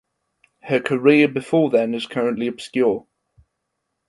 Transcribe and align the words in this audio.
Her 0.63 0.79
career 0.79 1.27
before 1.27 1.69
then 1.69 1.93
is 1.93 2.07
currently 2.07 2.47
obscure. 2.47 3.05